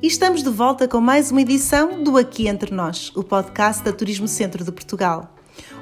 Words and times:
E 0.00 0.06
estamos 0.06 0.44
de 0.44 0.48
volta 0.48 0.86
com 0.86 1.00
mais 1.00 1.32
uma 1.32 1.40
edição 1.40 2.04
do 2.04 2.16
Aqui 2.16 2.46
Entre 2.46 2.72
Nós, 2.72 3.10
o 3.16 3.24
podcast 3.24 3.82
da 3.82 3.92
Turismo 3.92 4.28
Centro 4.28 4.62
de 4.62 4.70
Portugal. 4.70 5.34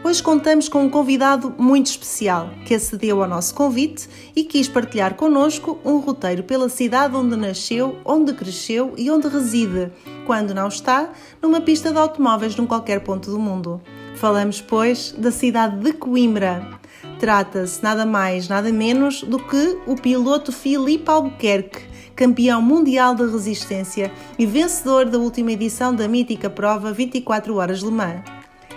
Hoje 0.03 0.23
contamos 0.23 0.71
com 0.71 0.85
um 0.85 0.89
convidado 0.89 1.55
muito 1.59 1.89
especial 1.89 2.49
que 2.65 2.75
acedeu 2.75 3.23
ao 3.23 3.29
nosso 3.29 3.55
convite 3.55 4.09
e 4.35 4.43
quis 4.43 4.69
partilhar 4.69 5.17
connosco 5.17 5.79
um 5.85 5.99
roteiro 5.99 6.43
pela 6.45 6.71
cidade 6.71 7.15
onde 7.15 7.37
nasceu, 7.37 7.99
onde 8.07 8.33
cresceu 8.33 8.95
e 8.97 9.11
onde 9.11 9.29
reside, 9.29 9.93
quando 10.25 10.55
não 10.55 10.69
está 10.69 11.13
numa 11.43 11.61
pista 11.61 11.93
de 11.93 11.99
automóveis 11.99 12.57
num 12.57 12.67
qualquer 12.67 13.01
ponto 13.01 13.31
do 13.31 13.39
mundo. 13.39 13.83
Falamos, 14.15 14.63
pois, 14.63 15.13
da 15.13 15.31
cidade 15.31 15.79
de 15.79 15.93
Coimbra. 15.93 16.81
Trata-se 17.19 17.83
nada 17.83 18.05
mais, 18.05 18.47
nada 18.47 18.71
menos 18.71 19.23
do 19.23 19.39
que 19.39 19.79
o 19.87 19.95
piloto 19.95 20.53
Filipe 20.53 21.11
Albuquerque 21.11 21.97
campeão 22.17 22.63
mundial 22.63 23.15
de 23.15 23.27
resistência 23.27 24.11
e 24.39 24.47
vencedor 24.47 25.05
da 25.05 25.19
última 25.19 25.53
edição 25.53 25.95
da 25.95 26.09
mítica 26.09 26.49
prova 26.49 26.93
24 26.93 27.55
Horas 27.55 27.83
Le 27.83 27.91
Mans. 27.91 28.23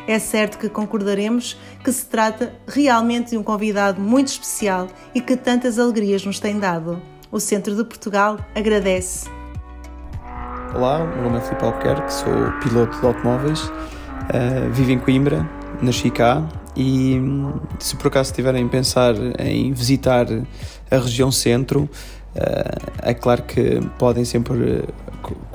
É 0.05 0.19
certo 0.19 0.57
que 0.57 0.67
concordaremos 0.67 1.57
que 1.83 1.91
se 1.91 2.05
trata 2.05 2.53
realmente 2.67 3.31
de 3.31 3.37
um 3.37 3.43
convidado 3.43 4.01
muito 4.01 4.27
especial 4.27 4.87
e 5.15 5.21
que 5.21 5.37
tantas 5.37 5.79
alegrias 5.79 6.25
nos 6.25 6.39
tem 6.39 6.59
dado. 6.59 7.01
O 7.31 7.39
Centro 7.39 7.75
de 7.75 7.83
Portugal 7.83 8.37
agradece. 8.55 9.29
Olá, 10.75 11.05
meu 11.05 11.23
nome 11.23 11.37
é 11.37 11.41
Filipe 11.41 11.63
Albuquerque, 11.63 12.13
sou 12.13 12.51
piloto 12.61 12.99
de 12.99 13.05
automóveis, 13.05 13.61
uh, 13.63 14.71
vivo 14.71 14.91
em 14.91 14.99
Coimbra, 14.99 15.47
nasci 15.81 16.09
cá 16.09 16.47
e 16.75 17.19
se 17.79 17.95
por 17.95 18.07
acaso 18.07 18.31
estiverem 18.31 18.65
a 18.65 18.67
pensar 18.67 19.15
em 19.39 19.71
visitar 19.73 20.27
a 20.89 20.97
região 20.97 21.31
centro, 21.31 21.89
é 23.01 23.13
claro 23.13 23.43
que 23.43 23.79
podem 23.97 24.23
sempre 24.23 24.83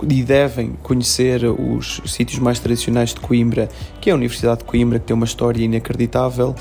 e 0.09 0.23
devem 0.23 0.73
conhecer 0.83 1.45
os 1.45 2.03
sítios 2.07 2.39
mais 2.39 2.59
tradicionais 2.59 3.15
de 3.15 3.21
Coimbra, 3.21 3.69
que 4.01 4.11
é 4.11 4.13
a 4.13 4.17
Universidade 4.17 4.59
de 4.59 4.65
Coimbra, 4.65 4.99
que 4.99 5.07
tem 5.07 5.15
uma 5.15 5.25
história 5.25 5.65
inacreditável, 5.65 6.55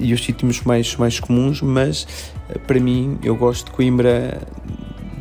e 0.00 0.12
os 0.14 0.24
sítios 0.24 0.62
mais, 0.62 0.96
mais 0.96 1.20
comuns, 1.20 1.60
mas 1.60 2.06
para 2.66 2.80
mim 2.80 3.18
eu 3.22 3.36
gosto 3.36 3.66
de 3.66 3.72
Coimbra 3.72 4.40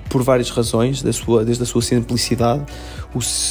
por 0.09 0.23
várias 0.23 0.49
razões, 0.49 1.01
da 1.01 1.13
sua, 1.13 1.45
desde 1.45 1.63
a 1.63 1.65
sua 1.65 1.81
simplicidade, 1.81 2.63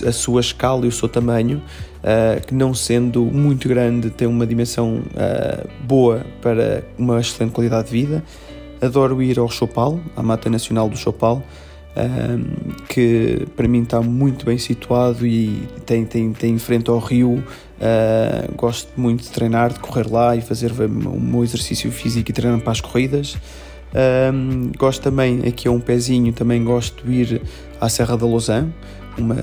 a 0.07 0.13
sua 0.13 0.41
escala 0.41 0.85
e 0.85 0.89
o 0.89 0.93
seu 0.93 1.09
tamanho, 1.09 1.63
uh, 1.99 2.45
que 2.47 2.55
não 2.55 2.75
sendo 2.75 3.25
muito 3.25 3.69
grande 3.69 4.11
tem 4.11 4.27
uma 4.27 4.47
dimensão 4.47 4.99
uh, 4.99 5.69
boa 5.85 6.27
para 6.41 6.85
uma 6.99 7.21
excelente 7.21 7.53
qualidade 7.53 7.89
de 7.89 7.93
vida 7.93 8.25
adoro 8.81 9.23
ir 9.23 9.39
ao 9.39 9.49
Chopal, 9.49 10.01
à 10.17 10.23
Mata 10.23 10.49
Nacional 10.49 10.89
do 10.89 10.97
Chopal, 10.97 11.43
um, 11.97 12.73
que 12.89 13.47
para 13.57 13.67
mim 13.67 13.83
está 13.83 14.01
muito 14.01 14.47
bem 14.47 14.59
situado 14.59 15.27
e 15.27 15.69
tem, 15.85 16.05
tem, 16.05 16.33
tem 16.33 16.55
em 16.55 16.59
frente 16.59 16.91
ao 16.91 16.99
rio. 16.99 17.43
Uh, 17.81 18.55
gosto 18.57 18.89
muito 18.97 19.23
de 19.23 19.31
treinar, 19.31 19.73
de 19.73 19.81
correr 19.81 20.11
lá 20.11 20.35
e 20.37 20.41
fazer 20.41 20.73
o 20.73 21.21
meu 21.21 21.45
exercício 21.45 21.91
físico 21.91 22.31
e 22.31 22.33
treinar 22.33 22.61
para 22.61 22.73
as 22.73 22.81
corridas. 22.81 23.37
Um, 23.95 24.71
gosto 24.77 25.03
também, 25.03 25.41
aqui 25.47 25.67
é 25.67 25.71
um 25.71 25.81
pezinho, 25.81 26.33
também 26.33 26.63
gosto 26.63 27.07
de 27.07 27.13
ir 27.13 27.43
à 27.81 27.89
Serra 27.89 28.17
da 28.17 28.27
Lausanne, 28.27 28.73
uma, 29.17 29.37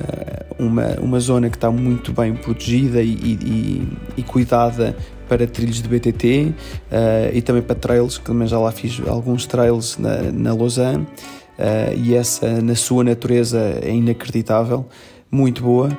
uma, 0.57 0.87
uma 1.01 1.19
zona 1.19 1.49
que 1.49 1.57
está 1.57 1.71
muito 1.71 2.13
bem 2.13 2.33
protegida 2.35 3.01
e, 3.01 3.09
e, 3.09 3.87
e 4.17 4.23
cuidada 4.23 4.95
para 5.27 5.47
trilhos 5.47 5.81
de 5.81 5.89
BTT 5.89 6.45
uh, 6.45 6.53
eh, 6.91 7.31
e 7.33 7.41
também 7.41 7.61
para 7.61 7.75
trails, 7.75 8.17
que 8.17 8.25
também 8.25 8.47
já 8.47 8.59
lá 8.59 8.71
fiz 8.71 9.01
alguns 9.07 9.47
trails 9.47 9.97
na, 9.97 10.31
na 10.31 10.53
Lausanne 10.53 11.03
uh, 11.03 11.97
e 11.97 12.13
essa 12.13 12.61
na 12.61 12.75
sua 12.75 13.03
natureza 13.03 13.79
é 13.81 13.91
inacreditável, 13.91 14.85
muito 15.31 15.63
boa. 15.63 15.89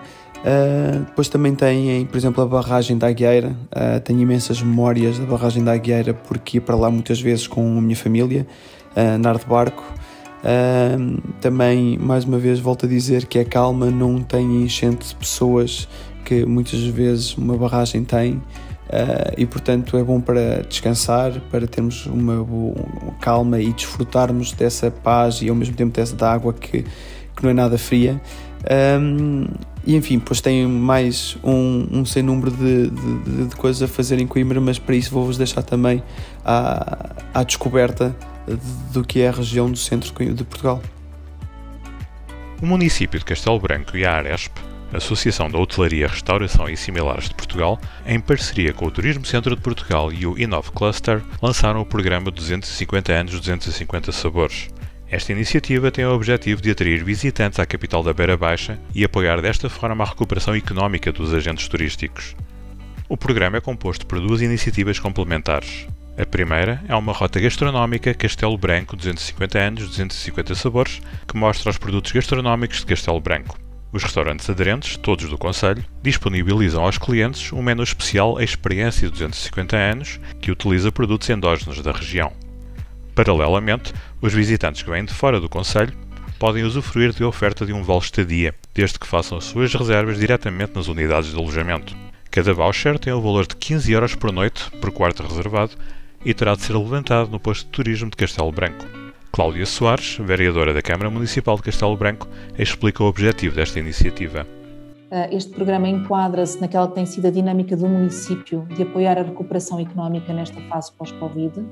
Uh, 0.47 1.01
depois 1.01 1.29
também 1.29 1.57
tem, 1.57 2.07
por 2.07 2.17
exemplo, 2.17 2.41
a 2.41 2.47
barragem 2.47 2.97
da 2.97 3.09
Agueira. 3.09 3.57
Uh, 3.73 3.99
tenho 4.05 4.21
imensas 4.21 4.63
memórias 4.63 5.19
da 5.19 5.27
barragem 5.27 5.65
da 5.65 5.73
Agueira 5.73 6.15
porque 6.15 6.59
ia 6.59 6.61
para 6.61 6.77
lá 6.77 6.89
muitas 6.89 7.21
vezes 7.21 7.49
com 7.49 7.79
a 7.79 7.81
minha 7.81 7.97
família, 7.97 8.47
uh, 8.97 9.17
andar 9.17 9.39
de 9.39 9.45
barco. 9.45 9.83
Uh, 10.45 11.21
também, 11.41 11.99
mais 11.99 12.25
uma 12.25 12.39
vez, 12.39 12.61
volto 12.61 12.87
a 12.87 12.89
dizer 12.89 13.27
que 13.27 13.41
é 13.41 13.45
calma, 13.45 13.91
não 13.91 14.23
tem 14.23 14.63
enchente 14.63 15.09
de 15.09 15.17
pessoas 15.17 15.89
que 16.25 16.47
muitas 16.47 16.81
vezes 16.85 17.37
uma 17.37 17.57
barragem 17.57 18.05
tem. 18.05 18.35
Uh, 18.87 19.35
e 19.37 19.45
portanto 19.45 19.97
é 19.97 20.05
bom 20.05 20.21
para 20.21 20.63
descansar, 20.63 21.41
para 21.51 21.67
termos 21.67 22.07
uma 22.07 22.45
boa 22.45 22.77
calma 23.21 23.59
e 23.59 23.73
desfrutarmos 23.73 24.53
dessa 24.53 24.93
paz 24.93 25.43
e 25.43 25.49
ao 25.49 25.57
mesmo 25.57 25.75
tempo 25.75 25.93
dessa 25.93 26.15
água 26.25 26.53
que, 26.53 26.85
que 27.37 27.43
não 27.43 27.51
é 27.51 27.55
nada 27.55 27.79
fria. 27.79 28.21
Um, 29.01 29.47
e 29.85 29.95
enfim, 29.95 30.19
depois 30.19 30.41
tem 30.41 30.67
mais 30.67 31.37
um, 31.45 31.87
um 31.93 32.05
sem 32.05 32.23
número 32.23 32.51
de, 32.51 32.91
de, 32.91 33.47
de, 33.47 33.57
coisas 33.57 33.83
a 33.83 33.87
fazer 33.87 34.19
em 34.19 34.27
Coimbra, 34.27 34.61
mas 34.61 34.79
para 34.79 34.97
isso 34.97 35.13
vou-vos 35.13 35.39
deixar 35.39 35.63
também 35.63 36.03
à, 36.45 37.15
à 37.33 37.45
descoberta 37.45 38.17
do 38.93 39.05
que 39.05 39.21
é 39.21 39.29
a 39.29 39.33
região 39.33 39.71
do 39.71 39.79
centro 39.79 40.13
de 40.13 40.45
Portugal. 40.45 40.83
O 42.61 42.67
município 42.67 43.19
de 43.19 43.25
Castelo 43.25 43.61
Branco 43.61 43.97
e 43.97 44.05
a 44.05 44.15
Aresp 44.15 44.57
Associação 44.93 45.51
da 45.51 45.59
Hotelaria, 45.59 46.07
Restauração 46.07 46.69
e 46.69 46.77
Similares 46.77 47.29
de 47.29 47.35
Portugal, 47.35 47.79
em 48.07 48.21
parceria 48.21 48.73
com 48.73 48.87
o 48.87 48.91
Turismo 48.91 49.27
Centro 49.27 49.55
de 49.57 49.61
Portugal 49.61 50.13
e 50.13 50.27
o 50.27 50.39
Inov 50.39 50.71
Cluster, 50.71 51.23
lançaram 51.43 51.81
o 51.81 51.87
programa 51.87 52.31
250 52.31 53.13
anos 53.13 53.39
250 53.39 54.13
sabores. 54.13 54.69
Esta 55.09 55.33
iniciativa 55.33 55.91
tem 55.93 56.05
o 56.05 56.13
objetivo 56.13 56.61
de 56.61 56.73
atrair 56.73 57.05
visitantes 57.05 57.61
à 57.61 57.67
capital 57.67 58.03
da 58.03 58.13
Beira 58.13 58.37
Baixa 58.37 58.77
e 58.93 59.05
apoiar 59.05 59.41
desta 59.41 59.71
forma 59.71 60.03
a 60.03 60.09
recuperação 60.09 60.55
económica 60.55 61.13
dos 61.13 61.33
agentes 61.33 61.69
turísticos. 61.69 62.35
O 63.09 63.17
programa 63.17 63.59
é 63.59 63.61
composto 63.61 64.05
por 64.05 64.19
duas 64.19 64.43
iniciativas 64.43 64.99
complementares. 64.99 65.87
A 66.19 66.27
primeira 66.27 66.83
é 66.89 66.95
uma 66.97 67.13
rota 67.13 67.39
gastronómica 67.39 68.15
Castelo 68.15 68.59
Branco 68.59 68.97
250 68.97 69.59
anos 69.59 69.87
250 69.87 70.55
sabores, 70.57 71.01
que 71.29 71.37
mostra 71.37 71.71
os 71.71 71.79
produtos 71.79 72.11
gastronómicos 72.11 72.81
de 72.81 72.87
Castelo 72.87 73.21
Branco. 73.21 73.57
Os 73.93 74.03
restaurantes 74.03 74.51
aderentes, 74.51 74.97
todos 74.97 75.29
do 75.31 75.39
Conselho, 75.39 75.85
disponibilizam 76.03 76.85
aos 76.85 76.99
clientes 76.99 77.53
um 77.53 77.63
menu 77.63 77.85
especial 77.85 78.41
Experiência 78.41 79.09
250 79.09 79.77
anos 79.77 80.21
que 80.41 80.51
utiliza 80.51 80.91
produtos 80.91 81.31
endógenos 81.31 81.81
da 81.81 81.93
região. 81.93 82.33
Paralelamente, 83.17 83.95
os 84.21 84.35
visitantes 84.35 84.83
que 84.83 84.91
vêm 84.91 85.03
de 85.03 85.15
fora 85.15 85.41
do 85.41 85.49
Conselho 85.49 85.95
podem 86.39 86.65
usufruir 86.65 87.15
de 87.15 87.25
oferta 87.25 87.65
de 87.65 87.73
um 87.73 87.83
vale 87.83 88.01
estadia, 88.01 88.55
desde 88.75 88.99
que 88.99 89.07
façam 89.07 89.39
as 89.39 89.45
suas 89.45 89.73
reservas 89.73 90.19
diretamente 90.19 90.73
nas 90.75 90.87
unidades 90.87 91.31
de 91.31 91.37
alojamento. 91.37 91.97
Cada 92.31 92.53
voucher 92.53 92.99
tem 92.99 93.15
o 93.15 93.21
valor 93.23 93.47
de 93.47 93.57
15 93.57 93.91
euros 93.91 94.15
por 94.15 94.31
noite 94.31 94.71
por 94.83 94.91
quarto 94.91 95.23
reservado 95.23 95.73
e 96.27 96.35
terá 96.35 96.55
de 96.55 96.61
ser 96.61 96.77
levantado 96.77 97.31
no 97.31 97.41
posto 97.41 97.65
de 97.65 97.71
turismo 97.71 98.11
de 98.11 98.17
Castelo 98.19 98.53
Branco. 98.53 98.85
Cláudia 99.33 99.65
Soares, 99.65 100.19
vereadora 100.21 100.75
da 100.75 100.83
Câmara 100.83 101.09
Municipal 101.09 101.57
de 101.57 101.63
Castelo 101.63 101.97
Branco, 101.97 102.29
explica 102.59 103.03
o 103.03 103.07
objetivo 103.07 103.57
desta 103.57 103.81
iniciativa. 103.81 104.47
Ah, 105.11 105.27
este 105.33 105.55
programa 105.55 105.89
enquadra-se 105.89 106.61
naquela 106.61 106.89
que 106.89 106.97
tem 106.97 107.07
sido 107.07 107.29
a 107.29 107.31
dinâmica 107.31 107.75
do 107.75 107.89
município 107.89 108.69
de 108.77 108.83
apoiar 108.83 109.17
a 109.17 109.23
recuperação 109.23 109.81
económica 109.81 110.35
nesta 110.35 110.61
fase 110.69 110.93
pós-Covid 110.93 111.65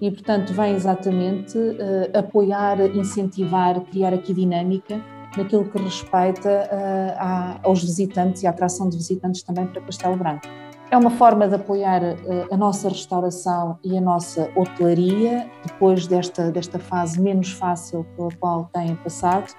e, 0.00 0.10
portanto, 0.10 0.52
vem 0.52 0.74
exatamente 0.74 1.58
uh, 1.58 2.18
apoiar, 2.18 2.80
incentivar, 2.96 3.80
criar 3.82 4.14
aqui 4.14 4.32
dinâmica 4.32 5.00
naquilo 5.36 5.64
que 5.64 5.78
respeita 5.78 6.68
uh, 6.72 7.60
aos 7.62 7.82
visitantes 7.82 8.42
e 8.42 8.46
à 8.46 8.50
atração 8.50 8.88
de 8.88 8.96
visitantes 8.96 9.42
também 9.42 9.66
para 9.66 9.80
Castelo 9.82 10.16
Branco. 10.16 10.46
É 10.90 10.96
uma 10.96 11.10
forma 11.10 11.46
de 11.46 11.54
apoiar 11.54 12.02
eh, 12.02 12.16
a 12.50 12.56
nossa 12.56 12.88
restauração 12.88 13.78
e 13.84 13.96
a 13.96 14.00
nossa 14.00 14.50
hotelaria 14.56 15.48
depois 15.64 16.08
desta, 16.08 16.50
desta 16.50 16.80
fase 16.80 17.20
menos 17.20 17.52
fácil 17.52 18.04
pela 18.16 18.28
qual 18.40 18.68
têm 18.72 18.96
passado 18.96 19.54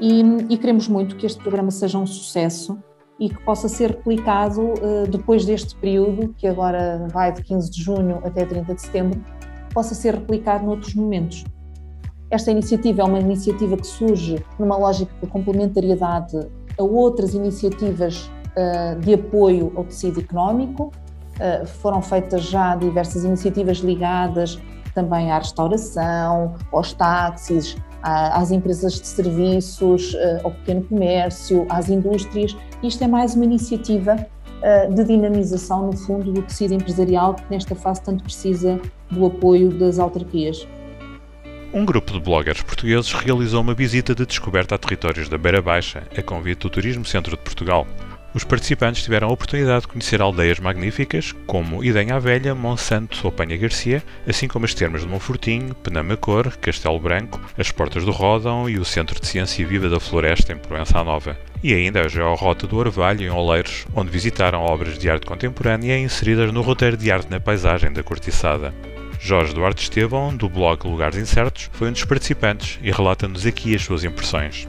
e, 0.00 0.22
e 0.50 0.58
queremos 0.58 0.88
muito 0.88 1.14
que 1.14 1.24
este 1.24 1.40
programa 1.40 1.70
seja 1.70 1.96
um 1.96 2.04
sucesso 2.04 2.76
e 3.18 3.30
que 3.30 3.40
possa 3.44 3.68
ser 3.68 3.92
replicado 3.92 4.60
uh, 4.60 5.06
depois 5.08 5.46
deste 5.46 5.74
período, 5.76 6.34
que 6.36 6.46
agora 6.46 7.06
vai 7.12 7.32
de 7.32 7.42
15 7.42 7.70
de 7.70 7.82
junho 7.82 8.20
até 8.24 8.44
30 8.44 8.74
de 8.74 8.82
setembro, 8.82 9.24
possa 9.76 9.94
ser 9.94 10.14
replicado 10.14 10.64
noutros 10.64 10.94
momentos. 10.94 11.44
Esta 12.30 12.50
iniciativa 12.50 13.02
é 13.02 13.04
uma 13.04 13.20
iniciativa 13.20 13.76
que 13.76 13.86
surge 13.86 14.42
numa 14.58 14.74
lógica 14.74 15.12
de 15.20 15.26
complementariedade 15.26 16.48
a 16.78 16.82
outras 16.82 17.34
iniciativas 17.34 18.30
eh, 18.56 18.94
de 18.94 19.12
apoio 19.12 19.70
ao 19.76 19.84
tecido 19.84 20.18
económico. 20.18 20.90
Eh, 21.38 21.66
foram 21.66 22.00
feitas 22.00 22.44
já 22.44 22.74
diversas 22.74 23.22
iniciativas 23.22 23.76
ligadas 23.78 24.58
também 24.94 25.30
à 25.30 25.36
restauração, 25.36 26.54
aos 26.72 26.94
táxis, 26.94 27.76
às 28.02 28.50
empresas 28.50 28.94
de 28.94 29.06
serviços, 29.06 30.14
eh, 30.14 30.40
ao 30.42 30.52
pequeno 30.52 30.84
comércio, 30.84 31.66
às 31.68 31.90
indústrias. 31.90 32.56
Isto 32.82 33.04
é 33.04 33.06
mais 33.06 33.34
uma 33.34 33.44
iniciativa 33.44 34.26
de 34.94 35.04
dinamização, 35.04 35.86
no 35.86 35.96
fundo, 35.96 36.32
do 36.32 36.42
tecido 36.42 36.74
empresarial 36.74 37.34
que 37.34 37.44
nesta 37.50 37.74
fase 37.74 38.02
tanto 38.02 38.24
precisa 38.24 38.80
do 39.10 39.26
apoio 39.26 39.70
das 39.70 39.98
autarquias. 39.98 40.66
Um 41.72 41.84
grupo 41.84 42.12
de 42.12 42.20
bloggers 42.20 42.62
portugueses 42.62 43.12
realizou 43.12 43.60
uma 43.60 43.74
visita 43.74 44.14
de 44.14 44.24
descoberta 44.24 44.74
a 44.74 44.78
territórios 44.78 45.28
da 45.28 45.36
Beira 45.36 45.60
Baixa, 45.60 46.04
a 46.16 46.22
convite 46.22 46.60
do 46.60 46.70
Turismo 46.70 47.04
Centro 47.04 47.36
de 47.36 47.42
Portugal. 47.42 47.86
Os 48.32 48.44
participantes 48.44 49.02
tiveram 49.02 49.28
a 49.28 49.32
oportunidade 49.32 49.82
de 49.82 49.88
conhecer 49.88 50.20
aldeias 50.20 50.60
magníficas 50.60 51.32
como 51.46 51.82
Idenha 51.82 52.20
Velha, 52.20 52.54
Monsanto 52.54 53.18
ou 53.24 53.32
Penha 53.32 53.56
Garcia, 53.56 54.02
assim 54.26 54.46
como 54.46 54.64
as 54.64 54.74
termas 54.74 55.02
de 55.02 55.08
Monfortinho, 55.08 55.74
Penamacor, 55.74 56.56
Castelo 56.58 57.00
Branco, 57.00 57.40
as 57.56 57.70
Portas 57.70 58.04
do 58.04 58.10
Ródão 58.10 58.68
e 58.68 58.78
o 58.78 58.84
Centro 58.84 59.18
de 59.18 59.26
Ciência 59.26 59.66
Viva 59.66 59.88
da 59.88 59.98
Floresta 59.98 60.52
em 60.52 60.58
Provença 60.58 61.02
Nova. 61.02 61.36
E 61.62 61.72
ainda 61.72 62.02
a 62.02 62.08
Georrota 62.08 62.66
do 62.66 62.76
Orvalho 62.76 63.22
em 63.22 63.30
Oleiros, 63.30 63.86
onde 63.94 64.10
visitaram 64.10 64.60
obras 64.60 64.98
de 64.98 65.08
arte 65.08 65.26
contemporânea 65.26 65.98
inseridas 65.98 66.52
no 66.52 66.62
roteiro 66.62 66.96
de 66.96 67.10
arte 67.10 67.30
na 67.30 67.40
paisagem 67.40 67.92
da 67.92 68.02
Cortiçada. 68.02 68.74
Jorge 69.18 69.54
Duarte 69.54 69.82
Estevão, 69.82 70.36
do 70.36 70.48
blog 70.48 70.86
Lugares 70.86 71.18
Incertos, 71.18 71.70
foi 71.72 71.88
um 71.88 71.92
dos 71.92 72.04
participantes 72.04 72.78
e 72.82 72.90
relata-nos 72.90 73.46
aqui 73.46 73.74
as 73.74 73.82
suas 73.82 74.04
impressões. 74.04 74.68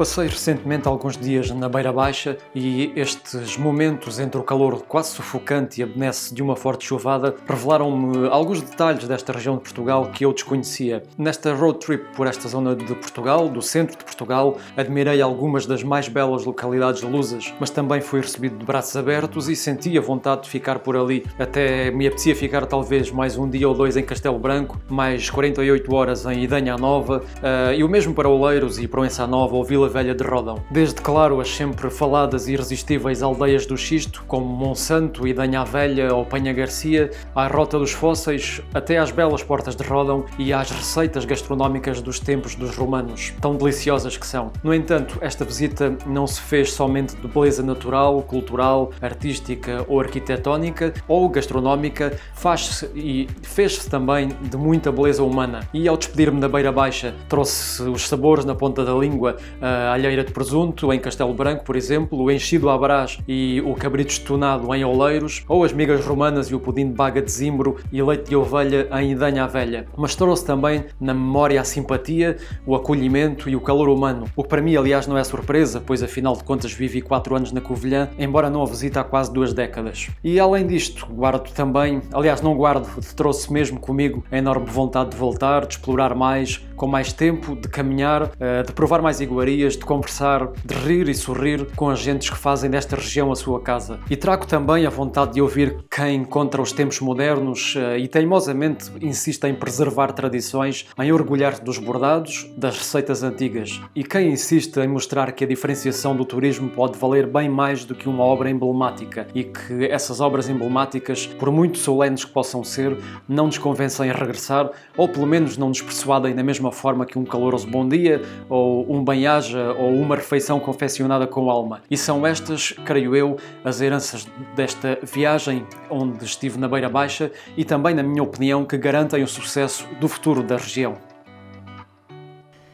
Passei 0.00 0.28
recentemente 0.28 0.88
alguns 0.88 1.14
dias 1.14 1.50
na 1.50 1.68
Beira 1.68 1.92
Baixa 1.92 2.38
e 2.54 2.90
estes 2.96 3.58
momentos 3.58 4.18
entre 4.18 4.40
o 4.40 4.42
calor 4.42 4.82
quase 4.88 5.10
sufocante 5.10 5.78
e 5.78 5.84
a 5.84 5.86
benesse 5.86 6.32
de 6.32 6.42
uma 6.42 6.56
forte 6.56 6.86
chuvada 6.86 7.34
revelaram-me 7.46 8.26
alguns 8.28 8.62
detalhes 8.62 9.06
desta 9.06 9.30
região 9.30 9.56
de 9.56 9.60
Portugal 9.60 10.10
que 10.10 10.24
eu 10.24 10.32
desconhecia. 10.32 11.02
Nesta 11.18 11.52
road 11.52 11.80
trip 11.80 12.16
por 12.16 12.26
esta 12.26 12.48
zona 12.48 12.74
de 12.74 12.94
Portugal, 12.94 13.46
do 13.46 13.60
centro 13.60 13.98
de 13.98 14.02
Portugal, 14.02 14.56
admirei 14.74 15.20
algumas 15.20 15.66
das 15.66 15.82
mais 15.82 16.08
belas 16.08 16.46
localidades 16.46 17.02
lusas, 17.02 17.52
mas 17.60 17.68
também 17.68 18.00
fui 18.00 18.22
recebido 18.22 18.56
de 18.56 18.64
braços 18.64 18.96
abertos 18.96 19.50
e 19.50 19.54
senti 19.54 19.98
a 19.98 20.00
vontade 20.00 20.44
de 20.44 20.48
ficar 20.48 20.78
por 20.78 20.96
ali. 20.96 21.26
Até 21.38 21.90
me 21.90 22.06
apetecia 22.06 22.34
ficar 22.34 22.64
talvez 22.64 23.10
mais 23.10 23.36
um 23.36 23.46
dia 23.46 23.68
ou 23.68 23.74
dois 23.74 23.98
em 23.98 24.02
Castelo 24.02 24.38
Branco, 24.38 24.80
mais 24.88 25.28
48 25.28 25.94
horas 25.94 26.24
em 26.24 26.42
Idanha 26.42 26.78
Nova 26.78 27.18
uh, 27.18 27.74
e 27.74 27.84
o 27.84 27.88
mesmo 27.88 28.14
para 28.14 28.30
Oleiros 28.30 28.78
e 28.78 28.88
Proença 28.88 29.26
Nova 29.26 29.54
ou 29.54 29.62
Vila 29.62 29.89
Velha 29.90 30.14
de 30.14 30.24
Rodão. 30.24 30.62
Desde, 30.70 31.00
claro, 31.00 31.40
as 31.40 31.50
sempre 31.50 31.90
faladas 31.90 32.48
e 32.48 32.52
irresistíveis 32.52 33.22
aldeias 33.22 33.66
do 33.66 33.76
Xisto, 33.76 34.24
como 34.26 34.46
Monsanto 34.46 35.26
e 35.26 35.34
Danha 35.34 35.64
Velha 35.64 36.14
ou 36.14 36.24
Penha 36.24 36.52
Garcia, 36.52 37.10
à 37.34 37.46
Rota 37.46 37.78
dos 37.78 37.92
Fósseis, 37.92 38.62
até 38.72 38.98
às 38.98 39.10
belas 39.10 39.42
portas 39.42 39.76
de 39.76 39.82
Rodão 39.82 40.24
e 40.38 40.52
às 40.52 40.70
receitas 40.70 41.24
gastronómicas 41.24 42.00
dos 42.00 42.20
tempos 42.20 42.54
dos 42.54 42.76
romanos, 42.76 43.32
tão 43.40 43.56
deliciosas 43.56 44.16
que 44.16 44.26
são. 44.26 44.52
No 44.62 44.72
entanto, 44.72 45.18
esta 45.20 45.44
visita 45.44 45.96
não 46.06 46.26
se 46.26 46.40
fez 46.40 46.72
somente 46.72 47.16
de 47.16 47.28
beleza 47.28 47.62
natural, 47.62 48.22
cultural, 48.22 48.92
artística 49.02 49.84
ou 49.88 50.00
arquitetónica 50.00 50.94
ou 51.08 51.28
gastronómica, 51.28 52.16
faz-se 52.34 52.86
e 52.94 53.28
fez-se 53.42 53.88
também 53.90 54.28
de 54.28 54.56
muita 54.56 54.92
beleza 54.92 55.22
humana. 55.22 55.68
E 55.74 55.88
ao 55.88 55.96
despedir-me 55.96 56.40
da 56.40 56.48
Beira 56.48 56.70
Baixa, 56.70 57.14
trouxe 57.28 57.82
os 57.82 58.08
sabores 58.08 58.44
na 58.44 58.54
ponta 58.54 58.84
da 58.84 58.92
língua, 58.92 59.36
a 59.60 59.79
alheira 59.92 60.24
de 60.24 60.32
presunto 60.32 60.92
em 60.92 60.98
Castelo 60.98 61.34
Branco, 61.34 61.64
por 61.64 61.76
exemplo, 61.76 62.18
o 62.20 62.30
enchido 62.30 62.68
à 62.68 62.76
brás 62.76 63.18
e 63.26 63.62
o 63.64 63.74
cabrito 63.74 64.12
estonado 64.12 64.74
em 64.74 64.84
Oleiros, 64.84 65.44
ou 65.48 65.64
as 65.64 65.72
migas 65.72 66.04
romanas 66.04 66.48
e 66.48 66.54
o 66.54 66.60
pudim 66.60 66.88
de 66.88 66.94
baga 66.94 67.22
de 67.22 67.30
zimbro 67.30 67.76
e 67.92 68.02
leite 68.02 68.30
de 68.30 68.36
ovelha 68.36 68.88
em 69.00 69.12
Idanha 69.12 69.46
Velha. 69.46 69.86
Mas 69.96 70.14
trouxe 70.14 70.44
também 70.44 70.84
na 71.00 71.14
memória 71.14 71.60
a 71.60 71.64
simpatia, 71.64 72.36
o 72.66 72.74
acolhimento 72.74 73.48
e 73.48 73.56
o 73.56 73.60
calor 73.60 73.88
humano, 73.88 74.26
o 74.36 74.42
que 74.42 74.48
para 74.48 74.62
mim, 74.62 74.76
aliás, 74.76 75.06
não 75.06 75.16
é 75.16 75.24
surpresa, 75.24 75.82
pois 75.84 76.02
afinal 76.02 76.36
de 76.36 76.44
contas 76.44 76.72
vivi 76.72 77.00
4 77.00 77.36
anos 77.36 77.52
na 77.52 77.60
Covilhã, 77.60 78.08
embora 78.18 78.50
não 78.50 78.62
a 78.62 78.66
visite 78.66 78.98
há 78.98 79.04
quase 79.04 79.32
duas 79.32 79.52
décadas. 79.52 80.08
E 80.22 80.38
além 80.38 80.66
disto, 80.66 81.06
guardo 81.06 81.50
também, 81.52 82.02
aliás, 82.12 82.40
não 82.40 82.54
guardo, 82.54 82.88
trouxe 83.14 83.52
mesmo 83.52 83.78
comigo 83.78 84.24
a 84.30 84.38
enorme 84.38 84.66
vontade 84.66 85.10
de 85.10 85.16
voltar, 85.16 85.66
de 85.66 85.74
explorar 85.74 86.14
mais, 86.14 86.64
com 86.76 86.86
mais 86.86 87.12
tempo, 87.12 87.54
de 87.54 87.68
caminhar, 87.68 88.30
eh, 88.40 88.62
de 88.62 88.72
provar 88.72 89.02
mais 89.02 89.20
iguarias, 89.20 89.69
de 89.76 89.84
conversar, 89.84 90.48
de 90.64 90.74
rir 90.74 91.08
e 91.08 91.14
sorrir 91.14 91.66
com 91.74 91.88
as 91.88 91.98
gentes 91.98 92.30
que 92.30 92.36
fazem 92.36 92.70
desta 92.70 92.96
região 92.96 93.32
a 93.32 93.36
sua 93.36 93.60
casa. 93.60 93.98
E 94.08 94.16
trago 94.16 94.46
também 94.46 94.86
a 94.86 94.90
vontade 94.90 95.34
de 95.34 95.42
ouvir 95.42 95.84
quem, 95.90 96.24
contra 96.24 96.60
os 96.60 96.72
tempos 96.72 97.00
modernos 97.00 97.74
eh, 97.76 97.98
e 97.98 98.08
teimosamente 98.08 98.90
insiste 99.00 99.44
em 99.44 99.54
preservar 99.54 100.12
tradições, 100.12 100.86
em 100.98 101.12
orgulhar-se 101.12 101.62
dos 101.62 101.78
bordados, 101.78 102.50
das 102.56 102.78
receitas 102.78 103.22
antigas. 103.22 103.80
E 103.94 104.04
quem 104.04 104.32
insiste 104.32 104.78
em 104.78 104.88
mostrar 104.88 105.32
que 105.32 105.44
a 105.44 105.46
diferenciação 105.46 106.16
do 106.16 106.24
turismo 106.24 106.68
pode 106.70 106.98
valer 106.98 107.26
bem 107.26 107.48
mais 107.48 107.84
do 107.84 107.94
que 107.94 108.08
uma 108.08 108.24
obra 108.24 108.50
emblemática 108.50 109.26
e 109.34 109.44
que 109.44 109.86
essas 109.86 110.20
obras 110.20 110.48
emblemáticas, 110.48 111.26
por 111.26 111.50
muito 111.50 111.78
solenes 111.78 112.24
que 112.24 112.32
possam 112.32 112.62
ser, 112.62 112.96
não 113.28 113.46
nos 113.46 113.58
convencem 113.58 114.10
a 114.10 114.14
regressar 114.14 114.70
ou 114.96 115.08
pelo 115.08 115.26
menos 115.26 115.56
não 115.56 115.68
nos 115.68 115.82
persuadem 115.82 116.34
da 116.34 116.42
mesma 116.42 116.72
forma 116.72 117.06
que 117.06 117.18
um 117.18 117.24
caloroso 117.24 117.66
bom 117.66 117.88
dia 117.88 118.22
ou 118.48 118.86
um 118.92 119.04
bem-aja 119.04 119.49
ou 119.54 119.94
uma 119.94 120.16
refeição 120.16 120.58
confeccionada 120.60 121.26
com 121.26 121.50
alma. 121.50 121.82
E 121.90 121.96
são 121.96 122.26
estas, 122.26 122.72
creio 122.84 123.14
eu, 123.14 123.36
as 123.64 123.80
heranças 123.80 124.26
desta 124.54 124.98
viagem 125.02 125.66
onde 125.88 126.24
estive 126.24 126.58
na 126.58 126.68
Beira 126.68 126.88
Baixa 126.88 127.30
e 127.56 127.64
também, 127.64 127.94
na 127.94 128.02
minha 128.02 128.22
opinião, 128.22 128.64
que 128.64 128.76
garantem 128.76 129.22
o 129.22 129.28
sucesso 129.28 129.86
do 130.00 130.08
futuro 130.08 130.42
da 130.42 130.56
região. 130.56 130.96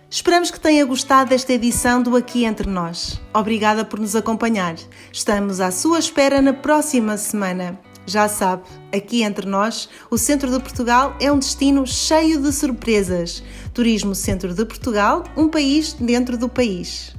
Esperamos 0.08 0.50
que 0.50 0.60
tenha 0.60 0.84
gostado 0.84 1.30
desta 1.30 1.52
edição 1.52 2.02
do 2.02 2.16
Aqui 2.16 2.44
Entre 2.44 2.68
Nós. 2.68 3.20
Obrigada 3.34 3.84
por 3.84 3.98
nos 3.98 4.14
acompanhar. 4.14 4.76
Estamos 5.12 5.60
à 5.60 5.70
sua 5.70 5.98
espera 5.98 6.40
na 6.40 6.52
próxima 6.52 7.16
semana. 7.16 7.78
Já 8.06 8.28
sabe, 8.28 8.62
aqui 8.94 9.24
entre 9.24 9.46
nós, 9.46 9.88
o 10.08 10.16
centro 10.16 10.48
de 10.48 10.60
Portugal 10.60 11.16
é 11.20 11.30
um 11.32 11.40
destino 11.40 11.84
cheio 11.84 12.40
de 12.40 12.52
surpresas. 12.52 13.42
Turismo 13.74 14.14
Centro 14.14 14.54
de 14.54 14.64
Portugal, 14.64 15.24
um 15.36 15.48
país 15.48 15.92
dentro 15.94 16.38
do 16.38 16.48
país. 16.48 17.15